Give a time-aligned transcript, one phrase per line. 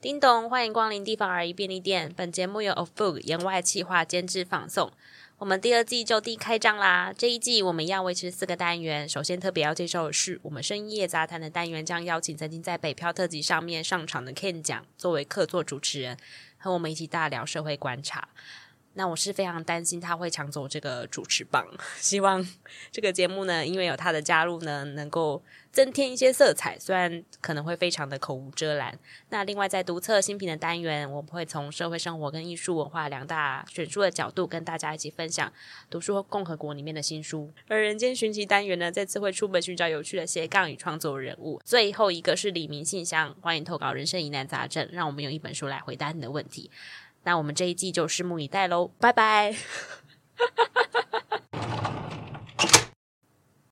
[0.00, 2.14] 叮咚，欢迎光临地方而已便利店。
[2.16, 4.92] 本节目由 o f o o g 言外企划监制放送。
[5.38, 7.12] 我们第二季就地开张啦！
[7.12, 9.08] 这一季我们要维持四个单元。
[9.08, 16.16] 首先特别要介绍的是，我们深夜杂谈的单元将邀请曾经在北漂特辑上面上场的 Ken 讲作为客座主持人，
[16.58, 18.28] 和我们一起大聊社会观察。
[18.98, 21.64] 那我是非常担心他会抢走这个主持棒，
[21.98, 22.44] 希望
[22.90, 28.98] 这个节目呢，因为有他的加入呢，能够增添一些色彩，虽然可能会非常的口无遮拦。
[29.28, 35.52] 那另外在读册新品的单元，我们会从社会生活跟艺术文化两大选书的角度，跟大家一起分享
[35.88, 37.52] 读书共和国里面的新书。
[37.68, 41.60] 而人间寻奇单元呢，这次会出门寻找有趣的斜杠与创作人物。
[41.64, 46.68] 最后一个是李明信箱，欢迎投稿人生疑难杂症，让我们用一本书来回答你的问题。
[47.24, 49.52] 那我们这一季就拭目以待喽，拜拜。
[49.52, 50.87] 哈哈哈